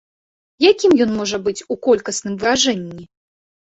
Якім 0.71 0.91
ён 1.05 1.13
можа 1.19 1.41
быць 1.45 1.63
у 1.71 1.81
колькасным 1.87 2.33
выражэнні? 2.43 3.03